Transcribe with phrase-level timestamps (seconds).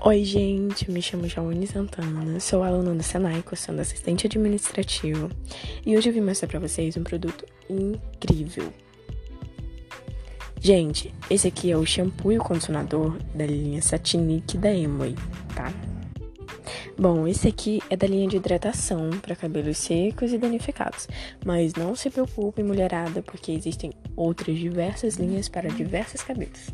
[0.00, 5.28] Oi, gente, me chamo Jaune Santana, sou aluna do Senai, cursando assistente administrativo,
[5.84, 8.72] e hoje eu vim mostrar para vocês um produto incrível.
[10.60, 15.16] Gente, esse aqui é o shampoo e o condicionador da linha Satinic da Emoi,
[15.56, 15.72] tá?
[16.96, 21.08] Bom, esse aqui é da linha de hidratação para cabelos secos e danificados,
[21.44, 26.70] mas não se preocupe, mulherada, porque existem outras diversas linhas para diversos cabelos.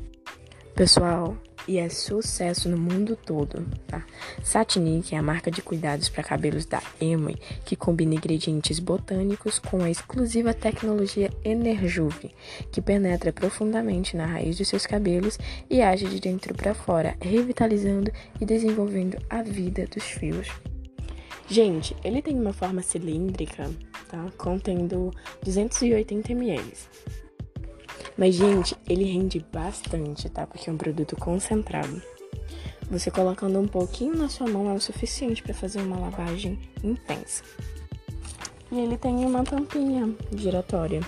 [0.74, 1.34] Pessoal,
[1.66, 4.04] e é sucesso no mundo todo, tá?
[4.42, 9.82] Satinic é a marca de cuidados para cabelos da Emoi, que combina ingredientes botânicos com
[9.82, 12.34] a exclusiva tecnologia Enerjuve,
[12.70, 15.38] que penetra profundamente na raiz de seus cabelos
[15.70, 18.10] e age de dentro para fora, revitalizando
[18.40, 20.48] e desenvolvendo a vida dos fios.
[21.46, 23.70] Gente, ele tem uma forma cilíndrica,
[24.08, 24.26] tá?
[24.38, 25.10] Contendo
[25.42, 26.72] 280 ml.
[28.16, 30.46] Mas, gente, ele rende bastante, tá?
[30.46, 32.00] Porque é um produto concentrado.
[32.90, 37.42] Você colocando um pouquinho na sua mão é o suficiente para fazer uma lavagem intensa.
[38.70, 41.00] E ele tem uma tampinha giratória.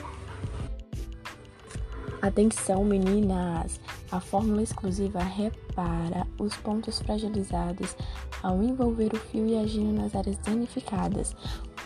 [2.21, 3.79] Atenção, meninas!
[4.11, 7.97] A fórmula exclusiva repara os pontos fragilizados
[8.43, 11.37] ao envolver o fio e agindo nas áreas danificadas.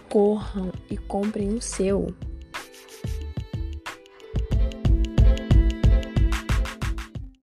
[0.08, 2.14] Corram e comprem o seu!